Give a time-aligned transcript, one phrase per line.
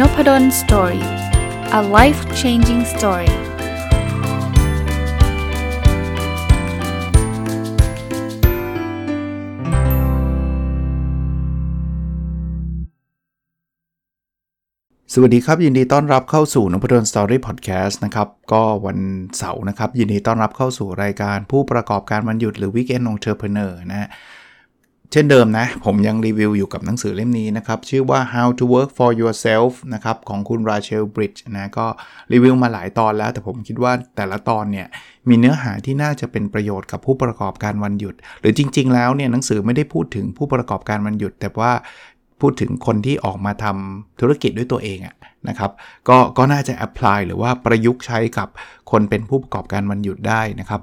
[0.00, 1.06] n o p p a d o l story
[1.78, 3.32] a life changing story
[15.12, 18.98] สวัสดีครับ ยินดีต้อนรับเข้าสู่นพดล Story Podcast นะครับ ก็วัน
[19.38, 24.08] เสาร์นะครับ ยินดีต้อนรับเข้าสู่รายการผู้ประกอบการวันหยุดหรือ Weekend Entrepreneur นะฮะ
[25.12, 31.86] เช่นเดิมนะ ผมยังรีวิวอยู่กับหนังสือเล่มนี้นะครับ ชื่อว่า How to Work for Yourself นะครับของคุณราเชลบริดจ์นะก็
[32.32, 34.86] รีวิวมาหลายตอนแล้ว แต่ผมคิดว่าแต่ละตอนเนี่ย
[35.28, 41.72] มีเนื้อหาที่น่าจะเป็นประโยชน์กับผู้ประกอบการวันหยุด หรือจริง ๆ แล้วเนี่ยหนังสือไม่ได้พูดถึงผู้ประกอบการวันหยุด แต่ว่า
[42.40, 45.14] พูดถึงคนที่ออกมาทำธุรกิจด้วยตัวเองอะ
[45.48, 45.70] นะครับ
[46.08, 48.48] ก็ก็น่าจะ apply หรือว่าประยุกต์ใช้กับ
[48.90, 50.80] คนเป็นผู้ประกอบการวันหยุดได้นะครับ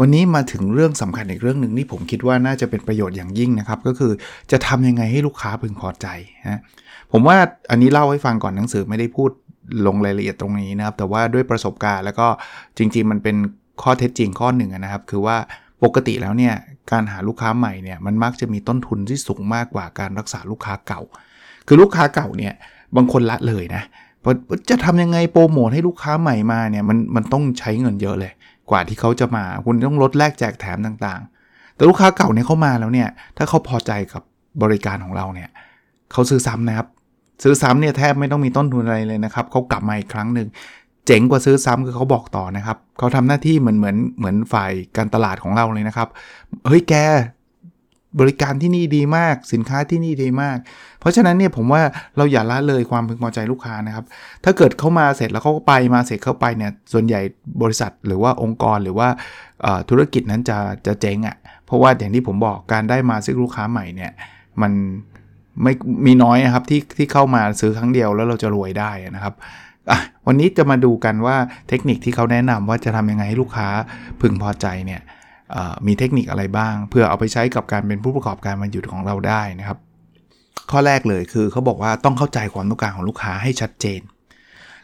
[0.00, 4.12] วันนี้มาถึงเรื่องสำคัญอีกเรื่องหนึ่งที่ผมคิดว่าน่าจะเป็นประโยชน์อย่างยิ่งนะครับ ก็คือ
[4.50, 6.06] จะทำยังไงให้ลูกค้าพึงพอใจ
[6.44, 6.60] นะ
[7.12, 7.36] ผมว่า
[7.70, 9.30] อันนี้เล่าให้ฟังก่อนหนังสือไม่ได้พูด
[9.86, 12.26] ลงรายละเอียดตรงนี้นะครับ แต่ว่าด้วยประสบการณ์แล้วก็
[12.78, 13.36] จริง ๆ มันเป็น
[13.82, 15.36] ข้อเท็จจริงข้อหนึ่งนะครับ คือว่า
[15.84, 16.54] ปกติแล้วเนี่ย
[16.92, 21.00] การหาลูกค้าใหม่เนี่ยมันมักจะมีต้นทุนที่สูงมากกว่าการรักษาลูกค้าเก่า
[21.66, 22.52] คือลูกค้าเก่าเนี่ย
[22.96, 23.82] บางคนละเลยนะ
[24.70, 28.32] จะทำยังไงโปรโมทให้ลูกค้าใหม่มาเนี่ยมันมันต้องใช้เงินเยอะเลย
[28.70, 34.22] กว่าที่เขาจะมา คุณต้องลดแลกแจกแถมต่างๆ แต่ลูกค้าเก่าเนี่ยเขามาแล้วเนี่ย ถ้าเขาพอใจกับ
[34.62, 35.50] บริการของเราเนี่ย
[36.12, 36.88] เขาซื้อซ้ำนะครับ
[37.42, 40.48] ซื้อซ้ำเนี่ยแทบไม่ต้องมีต้นทุนอะไรเลยนะครับเขากลับมาอีกครั้งหนึ่ง
[41.06, 46.08] เจ๋งกว่าซื้อซ้ำคือเขาบอกต่อนะครับ เขาทำหน้าที่เหมือนเหมือนเหมือนฝ่ายการตลาดของเราเลยนะครับ
[46.66, 46.94] เฮ้ยแก
[48.20, 50.58] บริการที่นี่ดีมาก สินค้าที่นี่ดีมาก
[51.00, 51.82] เพราะฉะนั้นเนี่ยผมว่า
[52.16, 54.04] เราอย่าละเลยความพึงพอใจลูกค้านะครับ
[54.44, 57.20] ถ้าเกิดเขามาเสร็จแล้วเขาก็ไปมาเสร็จเข้าไปเนี่ยส่วนใหญ่
[57.62, 59.08] บริษัทหรือว่าองค์กรหรือว่า
[59.90, 64.12] ธุรกิจนั้นจะจะเจ๊งอะ่ะเพราะว่าอย่างที่ผมบอกการได้มาซื้อลูกค้าใหม่เนี่ย
[64.62, 64.72] มัน
[65.62, 65.72] ไม่
[66.06, 69.34] มีน้อยครับที่ที่เข้ามาซื้อครั้งเดียวแล้วเราจะรวยได้นะครับ
[70.26, 71.36] วันนี้จะมาดูกันว่า
[71.68, 73.68] เทคนิคที่เขาแนะนำว่าจะทำยังไงให้ลูกค้า
[74.20, 75.00] พึงพอใจเนี่ย
[75.86, 79.78] มีเทคนิคอะไรบ้าง เพื่อเอาไปใช้กับการเป็นผู้ประกอบการมันหยุดของเราได้นะครับ
[80.70, 84.00] ข้อแรกเลยคือเขาบอกว่าต้องเข้าใจความต้องการของลูกค้าให้ชัดเจน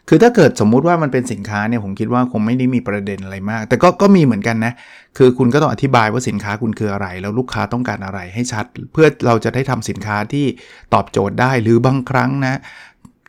[0.09, 4.73] คือถ้าเกิดสมมุติว่ามันเป็นสินค้าเนี่ยผมคิดว่าคงไม่ได้มีประเด็นอะไรมาก แต่ก็ก็มีเหมือนกันนะ
[5.17, 10.45] คือคุณก็ต้องอธิบายว่าสินค้าคุณคืออะไร แล้วลูกค้าต้องการอะไรให้ชัด เพื่อเราจะได้ทำสินค้าที่
[10.93, 12.59] ตอบโจทย์ได้หรือบางครั้งนะ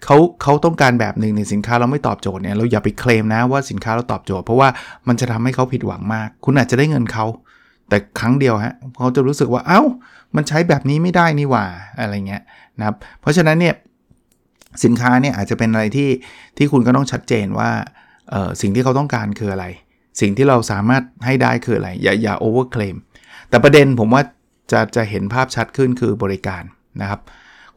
[0.04, 4.68] เขาเขาต้องการแบบหนึ่งในสินค้าเราไม่ตอบโจทย์เนี่ยเราอย่าไปเคลมนะว่าสินค้าเราตอบโจทย์ เพราะว่า
[5.08, 7.26] มันจะทำให้เขาผิดหวังมาก คุณอาจจะได้เงินเขา
[7.88, 9.82] แต่ครั้งเดียวฮะเขาจะรู้สึกว่าเอา้า
[10.36, 11.66] มันใช้แบบนี้ไม่ได้นี่หว่า
[12.00, 12.42] อะไรเงี้ย
[12.78, 13.74] นะครับเพราะฉะนั้นเนี่ย
[14.84, 16.10] สินค้าเนี่ยอาจจะเป็นอะไรที่
[16.56, 17.70] ที่คุณก็ต้องชัดเจนว่า
[18.60, 19.66] สิ่งที่เขาต้องการคืออะไร
[20.20, 22.96] สิ่งที่เราสามารถให้ได้คืออะไร อย่าอย่าโอเวอร์เคลม
[23.48, 24.22] แต่ประเด็นผมว่า
[24.72, 26.62] จะจะเห็นภาพชัดขึ้นคือบริการ
[27.00, 27.20] นะครับ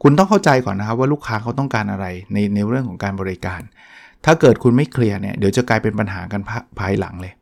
[0.02, 3.60] คุณต้องเข้าใจก่อนนะครับว่าลูกค้าเขาต้องการอะไรในในเรื่องของการบริการ
[4.24, 6.40] ถ้าเกิดคุณไม่เคลียร์เนี่ยเดี๋ยวจะกลายเป็นปัญหากัน
[6.80, 7.32] ภายหลังเลย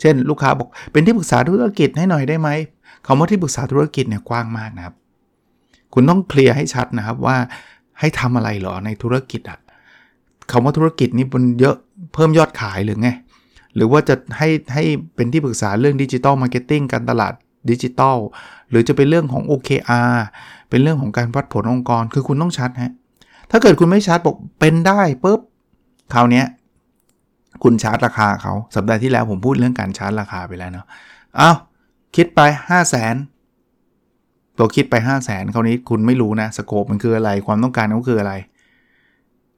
[0.00, 2.48] เช่น ลูกค้าบอกเป็นที่ปรึกษาธุรกิจให้หน่อยได้ไหม
[3.06, 4.94] คำว่าที่ปรึกษาธุรกิจเนี่ยกว้างมากนะครับ
[5.94, 7.36] คุณต้อง clear ให้ชัดนะครับว่า
[8.00, 9.58] ให้ทำอะไรหรอในธุรกิจอะ
[10.52, 11.76] คำว่าธุรกิจนี่มันเยอะ
[12.14, 13.08] เพิ่มยอดขายหรือไง
[13.74, 14.84] หรือว่าจะให้ให้
[15.14, 17.32] เป็นที่ปรึกษาเรื่อง digital marketing การตลาด
[17.70, 18.16] ดิจิตอล
[18.70, 20.14] หรือจะเป็นเรื่องของ OKR
[20.72, 22.92] เป็นเรื่องของการวัดผลองค์กรคือคุณต้องชัดฮะ
[23.50, 25.40] ถ้าเกิดคุณไม่ชัดบอกเป็นได้ปุ๊บ
[26.14, 26.42] คราวนี้
[27.62, 30.86] คุณชาร์จราคาเขาสัปดาห์ที่แล้วผมพูดเรื่องการชาร์จราคาไปแล้วเนาะ
[31.36, 31.50] เอา้า
[32.16, 33.14] คิดไป 5 0 0แสน
[34.58, 38.32] ตัวคิดไป5 0 0แสนคราวนี้คุณไม่รู้นะสโคปมันคืออะไรความต้องการเขาคืออะไร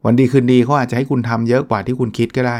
[0.04, 2.58] วันดีคืนดีเขาอาจจะให้คุณทำเยอะกว่าที่คุณคิดก็ได้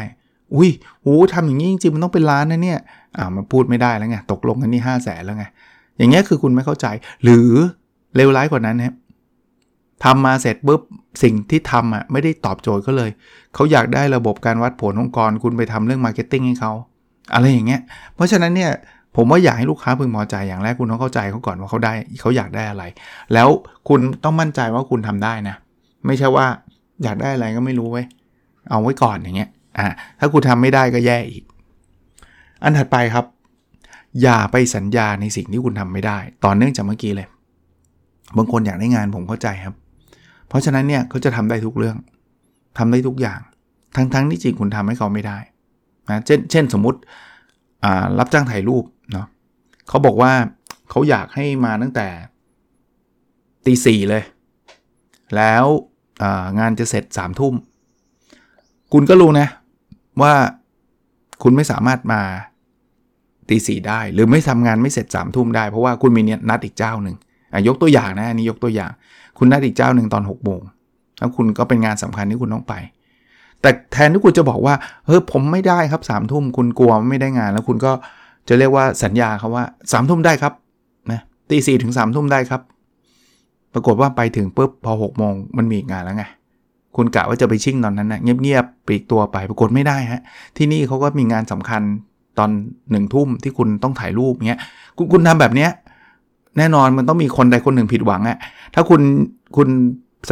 [0.55, 0.69] อุ้ย
[1.01, 2.79] โอ้ทำอย่างนี้จริงๆมันต้องเป็นล้านนะเนี่ย
[3.17, 5.45] อ่ามันพูดไม่ได้แล้วไงตกลงกันนี่ห้าแสนแล้วไง
[5.97, 6.87] อย่างเงี้ยคือคุณไม่เข้าใจ
[7.23, 7.51] หรือ
[8.15, 8.95] เลวร้ายกว่านั้นนะ
[10.03, 10.81] ทำมาเสร็จปุ๊บ
[11.23, 13.11] สิ่งที่ทำอะไม่ได้ตอบโจทย์เขาเลย
[13.55, 16.71] เขาอยากได้ระบบการวัดผลองค์กร คุณไปทำเรื่อง marketing ให้เขา
[17.33, 17.81] อะไรอย่างเงี้ย
[18.15, 18.71] เพราะฉะนั้นเนี่ย
[19.15, 22.83] ผมว่าอยากให้ลูกค้าพึงพอใจอย่างแรกคุณต้องเข้าใจเขาก่อนว่าเขาได้เขาอยากได้อะไร
[23.33, 23.49] แล้ว
[23.87, 25.55] คุณต้องมั่นใจว่าคุณทำได้นะ
[26.05, 26.45] ไม่ใช่ว่า
[27.03, 28.03] อยากได้อะไรก็ไม่รู้ไว้
[28.69, 29.87] เอาไว้ก่อนอย่างเงี้ยอ่า
[30.19, 31.43] ถ้าคุณทำไม่ได้ก็แย่อีก
[32.63, 33.25] อันถัดไปครับ
[34.21, 37.27] อย่าไปสัญญาในสิ่งที่คุณทำไม่ได้ ต่อเนื่องจากเมื่อกี้เลย
[38.37, 39.75] บางคนอยากได้งานผมเข้าใจครับ
[40.47, 41.97] เพราะฉะนั้นเนี่ยเขาจะทำได้ทุกเรื่อง
[42.77, 43.39] ทำได้ทุกอย่าง
[43.95, 45.37] ทั้งๆที่จริงคุณทำให้เขาไม่ได้
[46.09, 46.99] นะเช่นเช่นสมมุติ
[48.19, 49.27] รับจ้างถ่ายรูปเนาะ
[49.87, 50.33] เขาบอกว่า
[50.89, 52.07] เขาอยากให้มาตั้งแต่
[53.65, 54.23] ตีสี่เลย
[55.35, 55.65] แล้ว
[56.59, 57.53] งานจะเสร็จสามทุ่ม
[58.93, 59.47] คุณก็รู้นะ
[60.21, 60.33] ว่า
[61.43, 62.21] คุณไม่สามารถมา
[63.49, 67.15] ตีสี่ได้ หรือไม่ทำงานไม่เสร็จสามทุ่มได้ เพราะว่าคุณมีนัดอีกเจ้าหนึ่ง
[67.67, 68.91] ยกตัวอย่างนะอันนี้ยกตัวอย่าง
[69.37, 70.61] คุณนัดอีกเจ้าหนึ่งตอน6กโมง
[71.19, 72.73] แล้วคุณก็เป็นงานสำคัญที่คุณต้องไป
[73.61, 74.75] แต่แทนที่คุณจะบอกว่า
[75.05, 77.91] เฮ้ยผมไม่ได้ครับสามทุ่มคุณกลัวไม่ได้งาน แล้วคุณก็
[78.47, 80.53] จะเรียกว่าสัญญาเขาว่าสามทุ่มได้ครับ
[81.11, 82.61] นะตีสี่ถึงสามทุ่มได้ครับ
[83.73, 86.25] ปรากฏว่าไปถึงปุ๊บพอหกโมงมันมีงานแล้วไง
[86.95, 90.21] คุณกะว่าจะไปชิ่งตอนนั้นนะเงียบๆปีกตัวไปปรากฏไม่ได้ฮะ
[90.57, 91.81] ที่นี่เขาก็มีงานสำคัญ
[92.39, 92.49] ตอน
[92.91, 94.59] หนึ่งทุ่มที่คุณต้องถ่ายรูปเงี้ย
[94.97, 95.69] คุณคุณทำแบบเนี้ย
[96.57, 98.37] แน่นอนมันต้องมีคนใดคนหนึ่งผิดหวังอะ
[98.75, 99.01] ถ้าคุณ
[99.55, 99.69] คุณ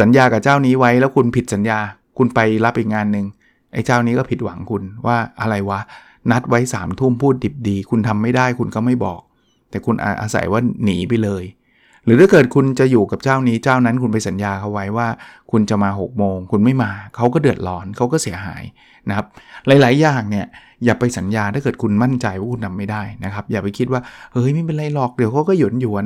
[0.00, 1.78] สัญญากับเจ้านี้ไว้แล้วคุณผิดสัญญา
[2.18, 3.26] คุณไปรับอีกงานหนึ่ง
[3.72, 5.80] ไอ้เจ้านี้ก็ผิดหวังคุณว่าอะไรวะ
[6.30, 9.20] นัดไว้สามทุ่มพูดดิบดี คุณทำไม่ได้คุณก็ไม่บอก
[9.70, 11.44] แต่คุณอาอาศัยว่าหนีไปเลย
[12.04, 15.08] หรือถ้าเกิดคุณจะอยู่กับเจ้านี้เจ้านั้นคุณไปสัญญาเขาไว้ว่า
[15.50, 18.62] คุณจะมา6กโมงคุณไม่มาเขาก็เดือดร้อนเขาก็เสียหาย
[19.08, 19.26] นะครับ
[19.66, 20.46] หลาย ๆ อย่างเนี่ย
[20.84, 24.00] อย่าไปสัญญาถ้าเกิดคุณมั่นใจว่าคุณทาไม่ได้นะครับ อย่าไปคิดว่า
[24.32, 26.04] เฮ้ยไม่เป็นไรหรอกเดี๋ยวเขาก็หยวนหยวน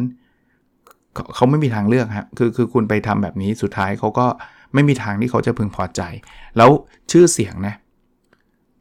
[1.34, 4.26] เขาไม่มีทางเลือกฮะคือคือคุณไปทำแบบนี้สุดท้ายเขาก็
[4.74, 6.02] ไม่มีทางที่เขาจะพึงพอใจ
[6.56, 6.70] แล้ว
[7.10, 7.74] ชื่อเสียงนะ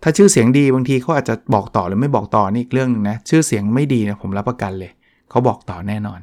[0.04, 4.92] ถ้าชื่อเสียงดีบางทีเขาอาจจะบอกต่อหรือไม่บอกต่อนี่อีกเรื่องนึงนะชื่อเสียงไม่ดีนะผมรับประกันเลย
[5.30, 6.20] เขาบอกต่อแน่นอน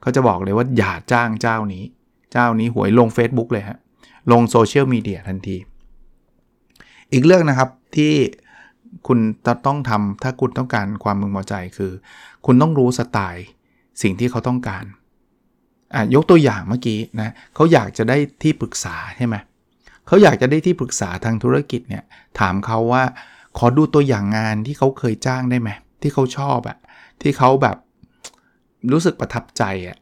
[0.00, 1.84] เขาจะบอกเลยว่าอย่าจ้างเจ้านี้
[2.32, 3.78] เจ้านี้หวยลง Facebook เลยฮะ
[4.32, 5.56] ลงโซเชียลมีเดียทันที
[7.12, 8.12] อีกเรื่องนะครับที่
[9.06, 9.18] คุณ
[9.66, 11.92] ต้องทำถ้าคุณต้องการความมึงพอใจคือ
[12.46, 13.46] คุณต้องรู้สไตล์
[14.02, 14.84] สิ่งที่เขาต้องการ
[15.94, 19.36] อะยกตัวอย่างเมื่อกี้นะเขาอยากจะได้ที่ปรึกษาใช่ไหม
[20.06, 22.04] เขาอยากจะได้ที่ปรึกษาทางธุรกิจเนี่ย
[22.38, 23.04] ถามเขาว่า
[23.58, 25.70] ขอดูตัวอย่างงานที่เขาเคยจ้างได้ไหม
[26.02, 26.76] ที่เขาชอบอะ
[27.22, 27.76] ที่เขาแบบ
[28.92, 29.96] รู้สึกประทับใจอะ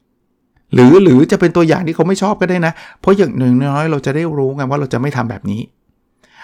[0.74, 5.60] หรือหรือจะเป็นตัวอย่างที่เขาไม่ชอบก็ได้นะ เพราะอย่างหนึ่งน้อยเราจะได้รู้ไงว่าเราจะไม่ทำแบบนี้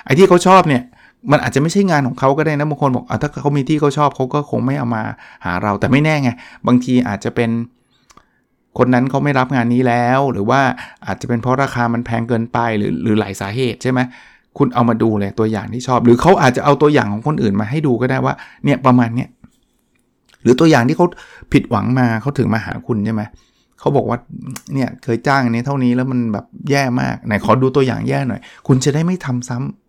[0.04, 0.82] ไอ้ที่เขาชอบเนี่ย
[1.30, 5.02] มันอาจจะไม่ใช่งานของเขาก็ได้นะบางคนบอกอถ้าเขามีที่เขาชอบเขาก็คงไม่เอามา
[5.44, 6.30] หาเราแต่ไม่แน่ไง
[6.66, 7.50] บางทีอาจจะเป็น
[8.78, 10.60] คนนั้นเขาไม่รับงานนี้แล้ว หรือว่า
[11.06, 14.00] อาจจะเป็นเพราะราคามันแพงเกินไปหรือหรือหลายสาเหตุใช่ไหม
[14.58, 18.34] คุณเอามาดูเลยตัวอย่างที่ชอบ หรือเขาอาจจะเอาตัวอย่างของคนอื่นมาให้ดูก็ได้ว่า
[18.64, 19.28] เนี่ยประมาณเนี้ย
[20.42, 21.06] หรือตัวอย่างที่เขา
[21.52, 23.22] ผิดหวังมาเขาถึงมาหาคุณใช่ไหม
[23.80, 24.18] เขาบอกว่า
[24.74, 29.83] เนี่ยเคยจ้างอันนี้เท่านี้แล้วมันแบบแย่มากไหนขอดูตัวอย่างแย่หน่อย คุณจะได้ไม่ทำซ้ำ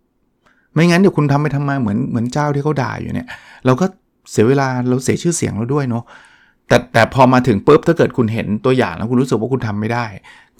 [0.76, 3.28] ไม่งั้นเดี๋ยวคุณทำไปทำมาเหมือนเหมือนเจ้าที่เขาด่าอยู่เนี่ย
[3.66, 3.86] เราก็
[4.30, 6.04] เสียเวลาเราเสียชื่อเสียงเราด้วยเนาะ
[6.68, 10.06] แต่แต่พอมาถึงปุ๊บถ้าเกิดคุณเห็นตัวอย่างแล้วคุณรู้สึกว่าคุณทำไม่ได้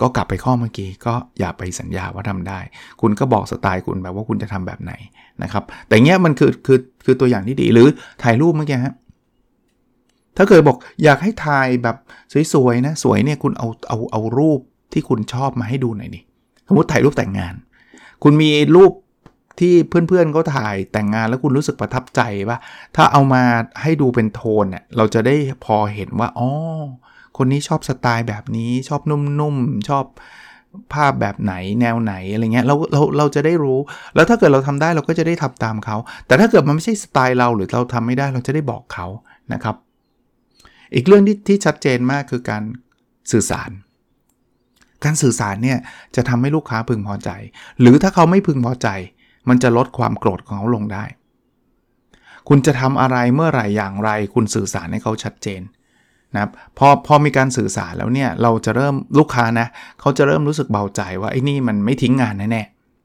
[0.00, 2.60] ก็กลับไปข้อเมื่อกี้ก็อย่าไปสัญญาว่าทำได้
[3.00, 4.92] คุณก็บอกสไตล์คุณแบบว่าคุณจะทำแบบไหน
[5.42, 7.88] นะครับ แต่เงี้ยมันคือคือคือตัวอย่างที่ดีหรือ
[8.22, 8.94] ถ่ายรูปเมื่อกี้ฮะ
[10.36, 11.96] ถ้าเกิดบอกอยากให้ถ่ายแบบ
[12.52, 14.60] สวยๆนะสวยเนี่ยคุณเอาเอาเอารูป
[14.92, 16.20] ที่คุณชอบมาให้ดูหน่อยดิ
[16.66, 17.54] สมมติถ่ายรูปแต่งงาน
[18.22, 18.92] คุณมีรูป
[19.60, 22.20] ที่เพื่อนๆเขาถ่ายแต่งงานแล้วคุณรู้สึกประทับใจ
[22.50, 22.58] ปะ
[22.96, 23.42] ถ้าเอามา
[23.82, 26.48] ให้ดูเป็นโทนเนี่ยเราจะได้พอเห็นว่าอ๋อ
[27.36, 30.04] คนนี้ชอบสไตล์แบบนี้ชอบนุ่มๆ ชอบ
[30.92, 33.78] ภาพแบบไหนแนวไหนอะไรเงี้ยเราเราเราจะได้รู้
[34.14, 39.06] แล้วถ้าเกิดเราทำได้เราก็จะได้ทำตามเขา แต่ถ้าเกิดมันไม่ใช่สไตล์เราหรือเราทำไม่ได้เราจะได้บอกเขา
[39.52, 39.76] นะครับ
[40.94, 42.62] อีกเรื่องที่ที่ชัดเจนมากคือการ
[43.32, 43.70] สื่อสาร
[45.04, 45.78] การสื่อสารเนี่ย
[46.16, 47.30] จะทำให้ลูกค้าพึงพอใจ
[47.80, 48.88] หรือถ้าเขาไม่พึงพอใจ
[49.48, 51.04] มันจะลดความโกรธของเขาลงได้
[52.48, 55.62] คุณจะทำอะไรเมื่อไหร่อย่างไร คุณสื่อสารให้เขาชัดเจน
[56.34, 59.66] นะครับพอพอมีการสื่อสารแล้วเนี่ยเราจะเริ่มลูกค้านะ
[60.00, 62.62] เขาจะเริ่มรู้สึกเบาใจว่าไอ้นี่มันไม่ทิ้งงานแน่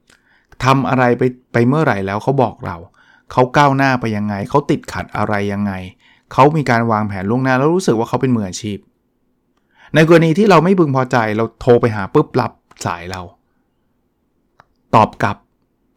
[0.10, 1.24] ๆทำอะไรไป
[1.54, 2.78] ไปเมื่อไหร่แล้วเขาบอกเรา
[3.32, 5.74] เขาก้าวหน้าไปยังไง เขาติดขัดอะไรยังไง
[6.34, 8.78] เขามีการวางแผนล่วงหน้าแล้วรู้สึกว่าเขาเป็นมืออาชีพ
[9.96, 12.52] ในกรณีที่เราไม่พึงพอใจเราโทรไปหาปุ๊บรับ
[12.86, 13.22] สายเรา
[14.96, 15.38] ตอบกลับ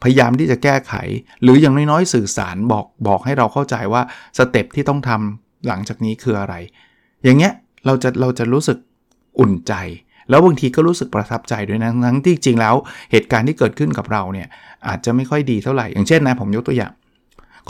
[0.04, 0.94] พยายามที่จะแก้ไข
[1.42, 4.02] หรืออย่างน้อยๆสื่อสารบอกบอกให้เราเข้าใจว่า
[4.38, 6.54] step ที่ต้องทำหลังจากนี้คืออะไร
[7.24, 7.52] อย่างเงี้ย
[7.86, 8.78] เราจะเราจะรู้สึก
[9.40, 9.74] อุ่นใจ
[10.30, 12.74] แล้วบางทีก็รู้สึกประทับใจด้วยนะทั้งที่จริงแล้ว
[13.12, 14.48] เหตุการณ์ที่เกิดขึ้นกับเราเนี่ย
[14.88, 16.92] อาจจะไม่ค่อยดีเท่าไหร่ อย่างเช่นนะผมยกตัวอย่าง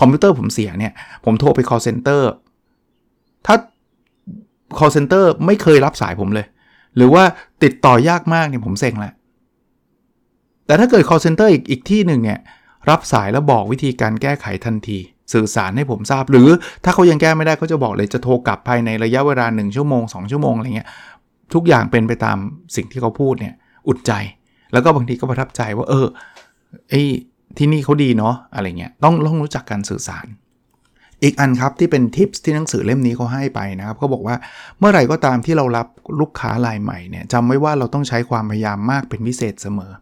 [0.01, 0.93] คอมพิวเตอร์ผมเสียเนี่ย
[1.25, 2.23] ผมโทรไป call center
[3.47, 3.57] ถ้า
[4.79, 6.47] call center ไม่เคยรับสายผมเลย
[6.97, 7.25] หรือว่า
[7.63, 9.13] ติดต่อยากมากเนี่ยผมเซ็งแหละ
[10.67, 12.39] แต่ถ้าเกิด call center อีกอีกที่หนึ่งเนี่ย
[12.91, 14.99] รับสายแล้วบอกวิธีการแก้ไขทันที
[15.33, 16.49] สื่อสารให้ผมทราบ หรือ
[16.85, 20.89] ถ้าเขายังแก้ไม่ได้เขาจะบอกเลยจะโทรกลับภายในระยะเวลา 1 ชั่วโมง 2 ชั่วโมงอะไรเงี้ย
[21.55, 22.39] ทุกอย่างเป็นไปตาม
[22.77, 23.55] สิ่งที่เขาพูดเนี่ย
[23.89, 24.13] อุดใจ
[24.73, 26.07] แล้วก็บางทีก็ประทับใจว่าเออ
[26.91, 27.03] ไอ้
[27.59, 30.27] ที่นี่เขาดีเนาะอะไรเงี้ยต้องต้องรู้จักการสื่อสาร
[31.23, 34.37] อีกอันครับที่เป็นทิปส์ที่หนังสือเล่มนี้เขาให้ไปนะครับเขาบอกว่า
[34.79, 35.87] เมื่อไหร่ก็ตามที่เรารับ
[36.21, 39.93] ลูกค้ารายใหม่เนี่ยจำไว้ว่าเราต้องใช้ความพยายามมากเป็นพิเศษเสมอ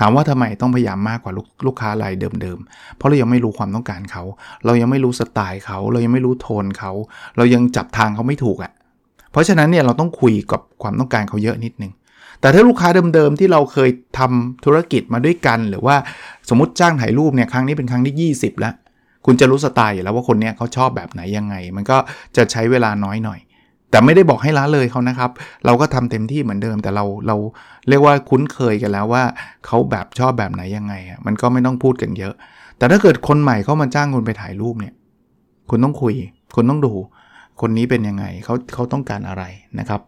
[0.00, 4.22] ถามว่าทำไมต้องพยายามมากกว่าลูกลูกค้ารายเดิมๆ เพราะเรายังไม่รู้ความต้องการเขา
[4.64, 6.92] เรายังไม่รู้สไตล์เขา เรายังไม่รู้โทนเขา
[7.36, 8.72] เรายังจับทางเขาไม่ถูกอะ่ะ
[9.32, 11.92] เพราะฉะนั้นเนี่ยเราต้องคุยกับความต้องการเขาเยอะนิดนึง
[12.40, 15.96] แต่ถ้าลูกค้าเดิมๆที่เราเคยทำธุรกิจมาด้วยกัน หรือว่า
[16.48, 18.74] สมมติจ้างถ่ายรูปเนี่ยครั้งนี้เป็นครั้งที่ 20 แล้ว
[19.26, 21.96] คุณจะรู้สไตล์อยู่แล้วว่าคนเนี้เขาชอบแบบไหนยังไง มันก็
[22.36, 23.40] จะใช้เวลาน้อยหน่อย
[23.92, 25.30] แต่ไม่ได้บอกให้ละเลยเขานะครับ
[25.66, 27.36] เราก็ทำเต็มที่เหมือนเดิม แต่เราเรา
[27.88, 29.22] เรียกว่าคุ้นเคยกันแล้วว่า
[29.66, 32.34] เขาแบบชอบแบบไหนยังไงอะมันก็ไม่ต้องพูดกันเยอะ
[32.78, 34.94] แต่ถ้าเกิดคนใหม่เขามาจ้างคุณไปถ่ายรูปเนี่ย
[35.70, 36.14] คุณต้องคุย
[36.54, 36.92] คุณต้องดู
[37.60, 39.42] คนนี้เป็นยังไงเขาเขาต้องการอะไร
[39.78, 40.00] นะครับ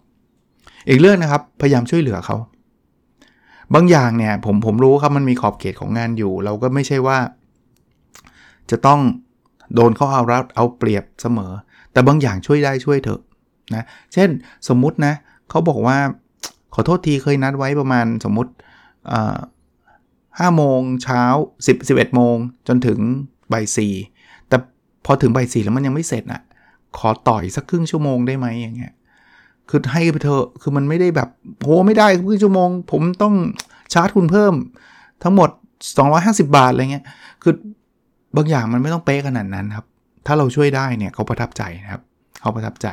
[0.88, 2.36] อีกเรื่องนะครับพยายามช่วยเหลือเขา
[3.74, 7.18] บางอย่างเนี่ยผมผมรู้ครับมันมีขอบเขตของงานอยู่ เราก็ไม่ใช่ว่า
[8.70, 9.00] จะต้อง
[9.74, 11.52] โดนเขาเอารัดเอาเปรียบเสมอ
[11.92, 13.20] แต่บางอย่างช่วยได้ช่วยเถอะ
[13.74, 14.28] นะ เช่น
[14.68, 15.14] สมมุตินะ
[15.50, 15.98] เขาบอกว่า
[16.74, 18.52] ขอโทษทีเคยนัดไว้ประมาณสมมุติ
[20.38, 21.22] ห้าโมงเช้า
[21.66, 22.36] 10 11โมง
[22.68, 22.98] จนถึง
[23.52, 23.94] บ่ายสี่
[24.48, 24.56] แต่
[25.04, 26.42] พอถึงบ่ายสี่แล้วมันยังไม่เสร็จอะ
[26.98, 28.92] ขอต่อยสักครึ่งชั่วโมงได้ไหมอย่างเงี้ย
[29.68, 31.28] คือให้ไปเถอะคือมันไม่ได้แบบ
[31.58, 33.34] โหไม่ได้ครึ่งชั่วโมง ผมต้อง
[33.92, 34.54] ชาร์จคุณเพิ่ม
[35.22, 35.50] ทั้งหมด
[35.98, 37.04] 250 บาทอะไรเงี้ย
[37.42, 37.54] คือ
[38.36, 39.86] บางอย่างมันไม่ต้องเป๊ะขนาดนั้นครับ
[40.26, 42.02] ถ้าเราช่วยได้เนี่ยเขาประทับใจนะครับ
[42.44, 42.86] เขาประทับใจ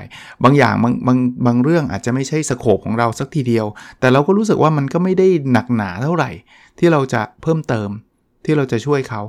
[0.44, 3.66] บางอย่างบางบางบางเรื่องอาจจะไม่ใช่ scope ของเราสักทีเดียว
[4.00, 6.32] แต่เราก็รู้สึกว่ามันก็ไม่ได้หนักหนาเท่าไหร่
[6.80, 7.90] ที่เราจะเพิ่มเติม
[8.46, 9.22] ที่เราจะช่วยเขา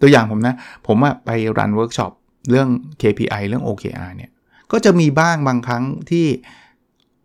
[0.00, 0.54] ตัวอย่างผมนะ
[0.86, 2.12] ผมไป run workshop
[2.50, 2.68] เรื่อง
[3.02, 4.30] KPI เรื่อง OKR เนี่ย
[4.72, 6.26] ก็จะมีบ้างบางครั้งที่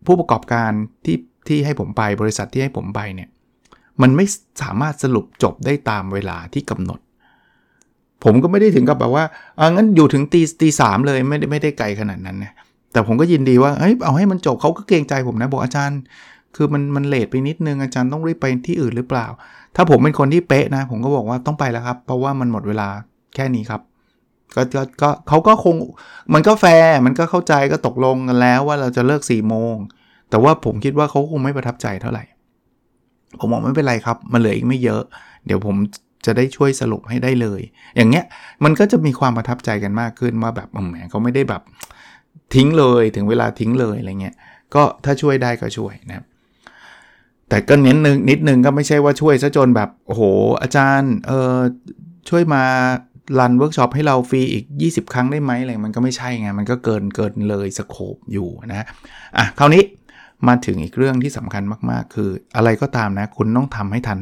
[0.06, 0.72] ผู้ประกอบการ
[1.06, 1.18] ที่
[1.48, 3.30] ที่ให้ผมไปบริษัทที่ให้ผมไปเนี่ย
[4.02, 4.26] มันไม่
[4.62, 7.00] สามารถสรุปจบได้ตามเวลาที่กำหนด
[8.24, 9.26] ผมก็ไม่ได้ถึงกับแบบว่า
[9.60, 12.52] อ่างั้นอยู่ถึงตีตีสามเลยไม่ได้ไม่ได้ไกลขนาดนั้นนะ
[12.92, 16.00] แต่ผมก็ยินดีว่าเอ้ยเอาให้มันจบเขาก็เกรงใจผมนะบอกอาจารย์
[16.56, 19.28] คือมันมันเลทไปนิดนึงอาจารย์ต้องรีบไปที่อื่นหรือเปล่า
[19.76, 22.88] ถ้าผมเป็นคนที่เป๊ะนะ ผมก็บอกว่าต้องไปแล้วครับ เพราะว่ามันหมดเวลา
[23.36, 23.82] แค่นี้ครับ
[24.56, 25.76] ก็ก็ก็เขาก็คง
[26.34, 29.76] มันก็แฟร์มันก็เข้าใจก็ตกลงกันแล้วว่าเราจะเลิก4ี่โมง
[30.30, 32.24] แต่ว่าผมคิดว่าเขาคงไม่ประทับใจเท่าไหร่
[33.40, 35.02] ผมบอกไม่เป็นไรครับ มันเหลืออีกไม่เยอะ
[35.46, 35.76] เดี๋ยวผม
[36.26, 37.62] จะได้ช่วยสรุปให้ได้เลย
[37.96, 38.26] อย่างเงี้ย
[38.64, 41.62] มันก็จะมีความประทับใจกันมากขึ้นว่าแบบแหมเขาไม่ได้แบบ
[42.56, 44.36] ทิ้งเลยถึงเวลาทิ้งเลยอะไรเงี้ย
[44.76, 46.26] ก็ถ้าช่วยได้ก็ช่วยนะครับ
[47.50, 50.22] แต่ก็เน้นนึงนิดนึงก็ไม่ใช่ว่าช่วยซะจนแบบโอ้โห
[50.62, 51.58] อาจารย์เออ
[52.30, 52.64] ช่วยมา
[53.40, 58.86] run workshop ให้เราฟรีอีก 20 ครั้งได้ไหมอะไรมันก็ไม่ใช่ไง มันก็เกินเกินเลย scope อยู่นะ
[59.38, 59.84] อะคราวนี้
[60.48, 64.20] มาถึงอีกเรื่องที่สำคัญมาก ๆ คืออะไรก็ตามนะ คุณต้องทำให้ทัน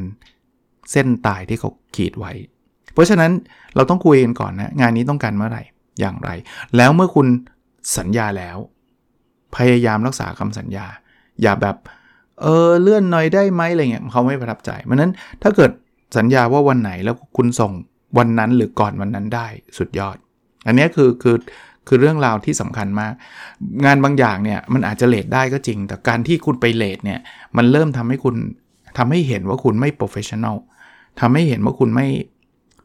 [0.90, 2.32] เส้นตายที่เขาขีดไว้
[2.92, 3.32] เพราะฉะนั้น
[3.76, 5.62] เราต้องคุยกันก่อนนะงานนี้ต้องการเมื่อไหร่
[6.00, 6.30] อย่างไร
[6.76, 7.26] แล้วเมื่อคุณ
[7.98, 8.56] สัญญาแล้ว
[9.56, 10.86] พยายามรักษาคำสัญญา
[11.42, 11.76] อย่าแบบ
[12.42, 15.70] เออเลื่อนหน่อยได้ไหมอะไรเงี้ยเขาไม่ประทับใจเพราะนั้นถ้าเกิด
[16.16, 17.72] สัญญาว่าวันไหนแล้วคุณส่ง
[18.18, 19.46] วันนั้นหรือก่อนวันนั้นได้
[19.78, 20.16] สุดยอด
[20.66, 21.36] อันนี้คือคือ
[21.88, 23.12] คือเรื่องราวที่สำคัญมาก
[23.84, 27.20] งานบางอย่างเนี่ยมันอาจจะ late ได้ก็จริง แต่การที่คุณไป late เนี่ย
[27.56, 28.34] มันเริ่มทำให้คุณ
[28.98, 30.56] ทำให้เห็นว่าคุณไม่ professional
[31.20, 32.06] ทำให้เห็นว่าคุณไม่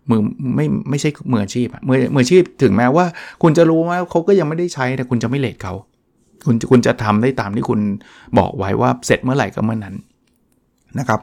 [0.10, 0.22] มือ
[0.56, 3.06] ไม่ไม่ใช่มืออาชีพมือมืออาชีพถึงแม้ว่า
[3.42, 5.74] คุณจะรู้ว่าเขาก็ยังไม่ได้ใช้แต่คุณจะไม่ late เขา
[6.46, 7.80] คุณคุณจะทำได้ตามที่คุณ
[8.38, 9.96] บอกไว้ว่าเสร็จเมื่อไหร่ก็เมื่อนนั้น
[11.00, 11.20] นะครับ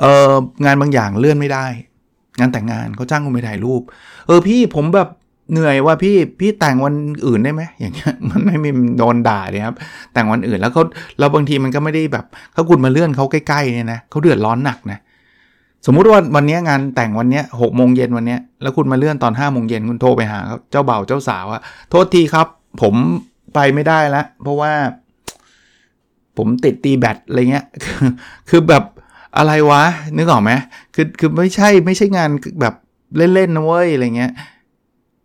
[0.00, 0.32] เออ
[0.64, 1.66] งานบางอย่างเลื่อนไม่ได้
[2.38, 3.82] งานแต่งงานเขาจ้างคุณไปถ่ายรูป
[4.26, 5.08] เออพี่ผมแบบ
[5.52, 6.94] เหนื่อยว่าพี่พี่แต่งวัน
[7.26, 9.76] อื่นได้ไหมอย่างเงี้ยมันไม่มีโดนด่าเลยครับ
[10.12, 10.82] แต่งวันอื่นแล้วเขา
[11.18, 12.24] เราบางทีมันก็ไม่ได้แบบ
[12.54, 14.98] ถ้าคุณมาเลื่อนเขาใกล้ๆเนี่ยนะเขาเดือดร้อนหนักนะ
[15.86, 20.38] สมมุติว่าวันนี้งานแต่งวันนี้หกโมงเย็นวันนี้แล้วคุณมาเลื่อนตอน5้าโมงเย็นคุณโทรไปหา
[20.70, 21.60] เจ้าบ่าวเจ้าสาวอะ
[21.90, 22.46] โทษทีครับ
[22.82, 22.94] ผม
[23.54, 24.72] ไปไม่ได้แล้วเพราะว่า
[26.36, 27.66] ผมติดตีแบตอะไรเงี้ย
[28.48, 28.84] คือแบบ
[29.36, 29.82] อะไรวะ
[30.16, 30.52] นึกออกไหม
[30.94, 32.74] คือคือไม่ใช่ไม่ใช่งานแบบ
[33.16, 34.32] เล่นๆนะเว้ยอะไรเงี้ย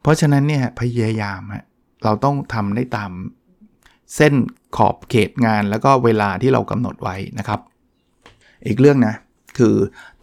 [0.02, 1.66] เพราะฉะนั้นเนี่ยพยายามฮะ
[2.04, 3.12] เราต้องทำได้ตาม
[4.16, 4.34] เส้น
[4.78, 7.60] ขอบเขตงานแล้วก็เวลาที่เรากำหนดไว้นะครับ
[8.68, 9.16] อีกเรื่องนะ
[9.58, 9.76] คือ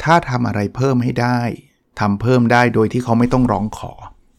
[0.03, 1.39] ถ้าทำอะไรเพิ่มให้ได้
[2.01, 3.93] ทำเพิ่มได้โดยที่เขาไม่ต้องร้องขอ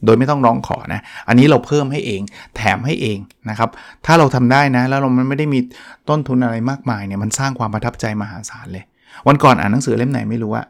[0.06, 2.22] โดยไม่ต้องร้องขอนะ อันนี้เราเพิ่มให้เอง
[2.56, 3.18] แถมให้เอง
[3.50, 3.70] นะครับ
[4.06, 5.60] ถ้าเราทำได้นะ แล้วเราไม่ได้มี
[6.10, 8.84] ต้นทุนอะไรมากมายเนี่ย มันสร้างความประทับใจมหาศาลเลย
[9.28, 10.66] วันก่อนอ่านหนังสือเล่มไหนไม่รู้อะ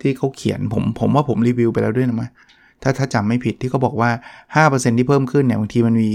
[0.00, 2.30] ที่เขาเขียนผมผมว่าผมรีวิวไปแล้วด้วยนะมั้ย
[2.82, 4.10] ถ้าถ้าจำไม่ผิดที่เขาบอกว่า
[4.54, 6.10] 5%ที่เพิ่มขึ้นเนี่ยบางทีมันมี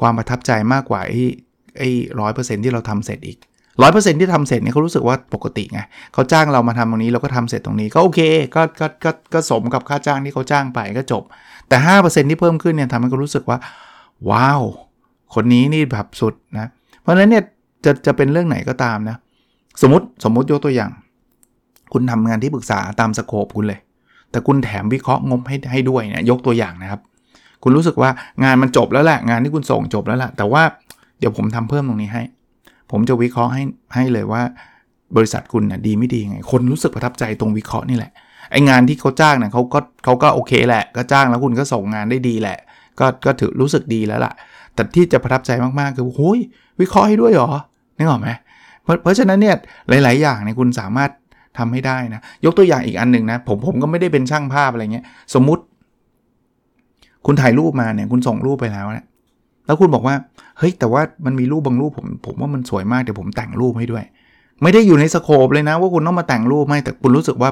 [0.00, 1.22] ความประทับใจมากกว่าไอ้
[1.78, 3.38] ไอ้ร้อยเปอร์เซ็นที่เราทำเสร็จอีก
[3.82, 5.80] ร้อยเปอร์เซ็นที่ทำเสร็จเนี่ยเขารู้สึกว่าปกติไง
[6.14, 8.20] เขาจ้างเรามาทำตรงนี้เราก็ทำเสร็จตรงนี้ก็โอเค
[8.54, 11.22] ก็ก็ก็ก็สมกับค่าจ้างที่เขาจ้างไปก็จบ
[11.68, 13.58] แต่ห้าเปอร์เซ็นที่เพิ่มขึ้นเนี่ยทำให้เขารู้สึกว่า
[14.30, 14.62] ว้าว
[15.34, 16.66] คนนี้นี่แบบสุดนะ
[17.00, 17.42] เพราะฉะนั้นเนี่ย
[17.84, 19.16] จะจะเป็นเรื่องไหนก็ตามนะ
[19.82, 20.90] สมมติสมมติยกตัวอย่าง
[21.92, 23.80] คุณทำงานที่ปรึกษาตามสโคปคุณเลย
[24.30, 27.00] แต่คุณแถมวิเคราะห์งบให้ให้ด้วยเนี่ยยกตัวอย่างนะครับ
[27.62, 28.10] คุณรู้สึกว่า
[28.44, 30.62] งานมันจบแล้วแหละงานที่คุณส่งจบแล้วแหละแต่ว่า
[31.18, 32.22] เดี๋ยวผมทำเพิ่มตรงนี้ให้
[32.90, 33.62] ผมจะวิเคราะห์ให้
[33.94, 34.42] ให้เลยว่า
[35.16, 38.12] บริษัทคุณนะดีไม่ดีไง คนรู้สึกประทับใจตรงวิเคราะห์นี่แหละ
[38.50, 42.58] ไองานที่เขาจ้างนี่ยเขาก็เขาก็โอเคแหละก็จ้างแล้วคุณก็ส่งงานได้ดีแหละ
[43.00, 44.32] ก็ก็ถือรู้สึกดีแล้วล่ะ
[44.74, 46.40] แต่ที่จะประทับใจมากๆคือโอ้ย
[46.80, 47.50] วิเคราะห์ให้ด้วยเหรอ
[47.96, 48.28] นึกออกไหม
[48.82, 49.56] เพราะเพราะฉะนั้นเนี่ย
[49.88, 51.10] หลาย ๆ อย่างเนี่ยคุณสามารถ
[51.58, 55.62] ทำให้ได้นะ ยกตัวอย่างอีกอันหนึ่งนะ ผมผมก็ไม่ได้เป็นช่างภาพอะไรเงี้ย สมมุติ
[57.26, 59.06] คุณถ่ายรูปมาเนี่ย คุณส่งรูปไปแล้วเนี่ย
[59.66, 60.14] แล้วคุณบอกว่า
[60.58, 64.04] เฮ้ย แต่ว่ามันมีรูปบางรูปผมผมว่ามันสวยมากเดี๋ยวผมแต่งรูปให้ด้วย
[64.62, 67.50] ไม่ได้อยู่ในสโคปเลยนะ ว่าคุณต้องมาแต่งรูปไม่แต่คุณรู้สึกว่า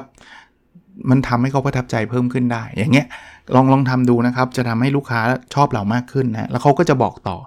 [1.09, 3.07] มันทำให้เขาประทับใจเพิ่มขึ้นได้ อย่างเงี้ย
[3.55, 5.21] ลองลองทำดูนะครับ จะทำให้ลูกค้า
[5.53, 7.37] ชอบเรามากขึ้นนะ แล้วเขาก็จะบอกต่อ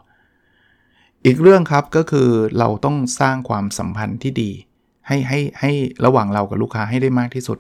[1.25, 4.51] อีกเรื่องครับก็คือเราต้องสร้างความสัมพันธ์ที่ดี
[5.07, 5.71] ให้ให้ให้
[6.05, 7.59] ระหว่างเรากับลูกค้าให้ได้มากที่สุด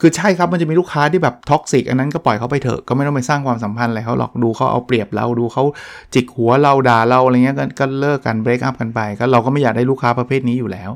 [0.00, 5.64] คือใช่ครับมันจะมีลูกค้าที่แบบท็อกซิกอันนั้นก็ปล่อยเขาไปเถอะก็ไม่ต้องไปสร้างความสัมพันธ์อะไรเขาหรอกดูเขาเอาเปรียบเราดูเขา
[6.14, 10.90] จิกหัวเราด่าเราอะไรเงี้ยก็เลิกกันเบรกอัพกันไปก็เราก็ไม่อยากได้ลูกค้าประเภทนี้อยู่แล้ว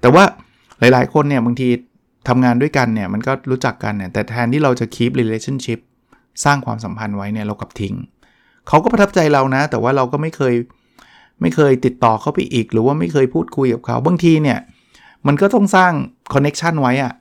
[0.00, 0.24] แต่ว่า
[0.80, 1.68] หลายๆ คนเนี่ยบางที
[2.28, 5.80] ทำงานด้วยกันเนี่ยมันก็รู้จักกันเนี่ยแต่แทนที่เราจะ keep relationship
[6.44, 7.94] สร้างความสัมพันธ์ไว้เนี่ยเรากับทิ้ง
[8.68, 10.54] เขาก็ประทับใจเรานะ แต่ว่าเราก็ไม่เคย
[11.40, 14.58] ไม่เคยติดต่อเขาไปอีก หรือว่าไม่เคยพูดคุยกับเขาบางทีเนี่ย
[15.26, 15.92] มันก็ต้องสร้าง
[16.32, 17.12] connection ไว้อะ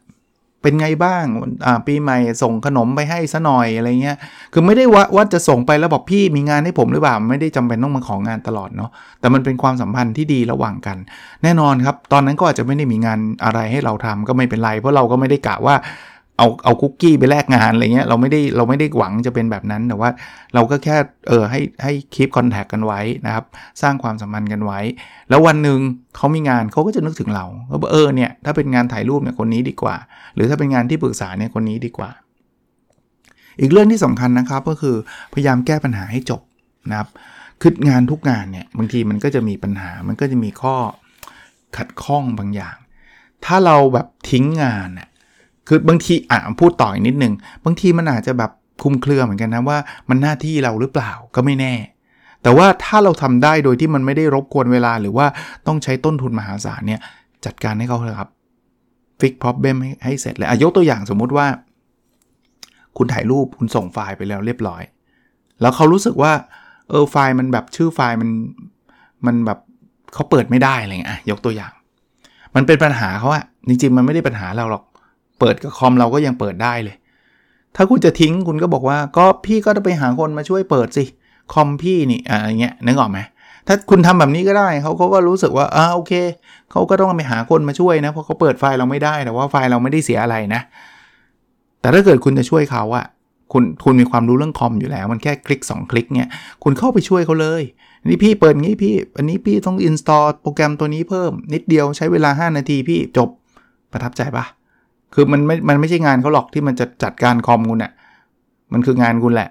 [0.65, 1.23] เป็นไงบ้าง
[1.65, 4.17] อ่าปีใหม่ส่งขนมไปให้ซะหน่อยอะไรเงี้ย
[4.53, 10.97] คือไม่ได้ว่าว่าจะส่งไปแล้วบอกพี่มีงานให้ผมหรือเปล่าไม่ได้จำเป็นต้องมาของานตลอดเนาะแต่มันเป็นความสัมพันธ์ที่ดีระหว่างกัน
[11.43, 15.75] แน่นอนครับ ตอนนั้นก็อาจจะไม่ได้มีงานอะไรให้เราทำก็ไม่เป็นไร เพราะเราก็ไม่ได้กะว่า
[16.37, 20.09] เอาเอาคุกกี้ไปแลกงานอะไรเงี้ยเราไม่ได้เราไม่ได้หวังจะเป็นแบบนั้นแต่ว่า
[20.53, 23.45] เราก็แค่เออให้ให้คีปคอนแทคกันไว้นะครับ
[23.81, 24.79] สร้างความสัมพันธ์กันไว้
[25.29, 25.79] แล้ววันหนึ่ง
[26.15, 29.95] เขามีงานเขาก็จะนึกถึงเราเขาบอกเออเนี่ยถ้าเป็นงานถ่ายรูปเนี่ยคนนี้ดีกว่า
[30.35, 32.09] หรือถ้าเป็นงานที่ปรึกษาเนี่ยคนนี้ดีกว่า
[33.61, 34.95] อีกเรื่องที่สำคัญนะครับก็คือ
[35.33, 36.41] พยายามแก้ปัญหาให้จบ
[36.89, 37.09] นะครับ
[37.61, 40.75] คืองานทุกงานเนี่ยบางทีมันก็จะมีปัญหามันก็จะมีข้อ
[41.77, 42.75] ขัดข้องบางอย่าง
[43.45, 45.07] ถ้าเราแบบทิ้งงานน่ย
[45.67, 47.33] คือบางทีอะพูดต่ออีกนิดนึง
[47.65, 48.51] บางทีมันอาจจะแบบ
[48.83, 49.77] คุมเครือเหมือนกันนะว่า
[50.09, 51.73] มันหน้าที่เราหรือเปล่าก็ไม่แน่
[52.43, 55.27] แต่ว่าถ้าเราทำได้โดยที่มันไม่ได้รบกวนเวลาหรือว่า
[55.67, 57.01] ต้องใช้ต้นทุนมหาศาลเนี่ย
[57.45, 58.29] จัดการให้เขาเถอะครับ
[59.19, 61.47] ฟิกพ problem ให้เสร็จเลยยกตัวอย่างสมมุติว่า
[62.97, 64.83] คุณถ่ายรูปคุณส่งไฟล์ไปแล้วเรียบร้อย
[65.61, 66.31] แล้วเขารู้สึกว่า
[66.89, 68.29] เออไฟล์มันแบบชื่อไฟล์มัน
[69.25, 69.59] มันแบบ
[70.13, 71.73] เขาเปิดไม่ได้อะไรเงี้ยยกตัวอย่าง
[72.55, 74.83] มันเป็นปัญหาเขาอะจริงๆมันไม่ได้ปัญหาเราหรอก
[75.39, 76.95] เปิดกับคอมเราก็ยังเปิดได้เลย
[77.75, 81.03] ถ้าคุณจะทิ้งคุณก็บอกว่าก็พี่ก็ต้องไปหาคนมาช่วยเปิดสิ
[81.53, 83.19] คอมพี่นี่อะไรเงี้ยนึกออกไหม
[83.67, 86.13] ถ้าคุณทำแบบนี้ก็ได้เขาเขาก็รู้สึกว่าอ่าโอเค
[86.71, 90.61] เขาก็ต้องไปหาคนมาช่วยนะเพราะเขาเปิดไฟล์เราไม่ได้แต่ว่าไฟล์เราไม่ได้เสียอะไรนะ
[91.81, 93.05] แต่ถ้าเกิดคุณจะช่วยเขาอะ
[93.53, 96.29] คุณคุณมีความรู้เรื่องคอมอยู่แล้ว มันแค่คลิก 2 คลิกเนี่ย
[96.63, 97.63] คุณเข้าไปช่วยเขาเลย
[98.07, 103.29] นี่พี่เปิดงี้พี่ อันนี้พี่ต้อง install โปรแกรมตัวนี้เพิ่ม นิดเดียวใช้เวลา 5 นาทีพี่จบ
[103.91, 104.45] ประทับใจปะ
[105.13, 107.91] คือมันไม่มันไม่ใช่งานเขาหรอกที่มันจะจัดการคอมคุณอะ่ะ
[108.73, 109.49] มันคืองานคุณแหละ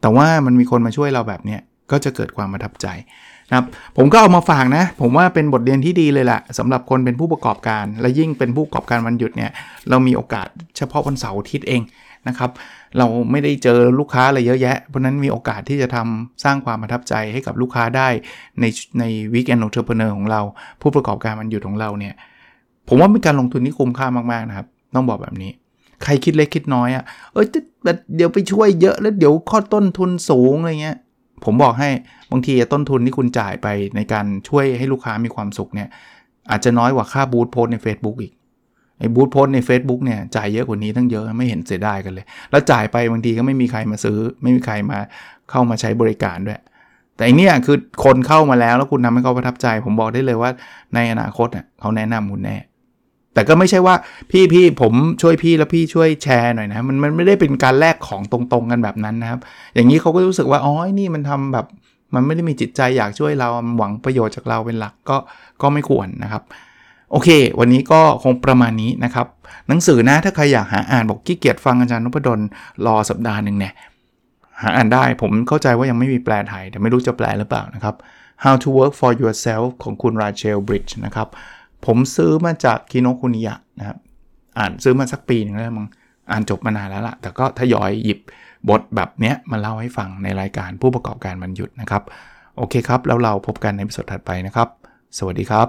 [0.00, 2.86] แต่ว่ามันมีคนมาช่วยเราแบบเนี้ยก็จะเกิดความประทับใจ
[3.48, 9.50] นะครับผมก็เอามาฝากนะ ผมว่าเป็นบทเรียนที่ดีเลยแหละสำหรับคนเป็นผู้ประกอบการ และยิ่งเป็นผู้ประกอบการวันหยุดเนี่ย
[9.90, 11.82] เรามีโอกาสเฉพาะวันเสาร์อาทิตย์เอง
[12.28, 12.50] นะครับ
[12.98, 18.08] เราไม่ได้เจอลูกค้าอะไรเยอะแยะ เพราะนั้นมีโอกาสที่จะทำสร้างความประทับใจให้กับลูกค้าได้
[18.60, 18.64] ใน
[18.98, 20.40] ใน weekend entrepreneur ของเรา
[20.82, 22.14] ผู้ประกอบการวันหยุดของเราเนี่ย
[22.88, 25.50] ผมว่าเป็นการลงทุนที่คุ้มค่ามากๆนะครับ ต้องบอกแบบนี้
[26.04, 27.46] ใครคิดเล็กคิดน้อยอะ่ะเอ้ย
[28.16, 30.96] เดี๋ยวไปช่วยเยอะแล้วเดี๋ยวข้อต้นทุนสูงอะไรเงี้ย
[31.44, 31.90] ผมบอกให้
[32.32, 35.88] บางทีต้นทุนที่คุณจ่ายไปในการช่วยให้ลูกค้ามีความสุขเนี่ย
[36.50, 38.32] อาจจะน้อยกว่าค่า boost post ใน Facebook อีก
[38.98, 44.98] ไอ้ boost post ใน Facebook เนี่ยจ่ายเยอะกว่านี้ตั้งเยอะไม่เห็นเสียดายกันเลย แล้วจ่ายไปบางทีก็ไม่มีใครมาซื้อ ไม่มีใครมา
[45.50, 46.60] เข้ามาใช้บริการด้วย
[47.16, 50.50] แต่อันนี้คือคนเข้ามาแล้วแล้วคุณทำให้เขาประทับใจ ผมบอกได้เลยว่า
[50.94, 51.48] ในอนาคต
[51.80, 52.56] เขาแนะนำคุณแน่
[53.34, 53.94] แต่ก็ไม่ใช่ว่า
[54.30, 59.40] พี่พี่ผมช่วยพี่แล้วพี่ช่วยแชร์หน่อยนะมันมันไม่ได้เป็นการแลกของตรงๆกันแบบนั้นนะครับ
[59.74, 61.66] อย่างนี้เขาก็รู้สึกว่าอ๋อนี่มันทำแบบ
[62.14, 65.16] มันไม่ได้มีจิตใจอยากช่วยเราหวังประโยชน์จากเราเป็นหลักก็
[65.62, 66.42] ก็ไม่ควรนะครับ
[67.12, 67.28] โอเค
[67.60, 69.26] วันนี้ก็คงประมาณนี้นะครับ
[69.68, 72.40] หนังสือนะถ้าใครอยากหาอ่านบอกขี้เกียจฟังอาจารย์นพดล
[72.86, 73.74] รอสัปดาห์หนึ่งเนี่ย
[74.62, 77.94] หาอ่านได้ผมเข้าใจว่ายังไม่มีแปลไทย แต่ไม่รู้จะแปลหรือเปล่านะครับ
[78.44, 81.28] How to Work for Yourself ของคุณราเชลบริดจ์นะครับ
[81.86, 83.98] ผมซื้อมาจากคิโนคุนิยะนะครับ
[84.58, 85.88] อ่านซื้อมาสักปีหนึ่งแล้วมั้ง
[86.30, 88.18] อ่านจบมานานแล้วล่ะ แต่ก็ทยอยหยิบ
[88.68, 92.02] บทแบบเนี้ยมาเล่าให้ฟังในรายการผู้ประกอบการมันหยุดนะครับ
[92.56, 94.68] โอเคครับ แล้วเราพบกันในพิสดถัดไปนะครับ
[95.18, 95.68] สวัสดีครับ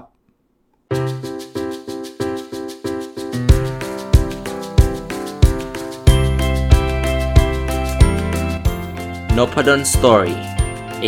[9.36, 10.36] n o p a d o n Story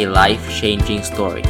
[0.00, 1.44] a life changing story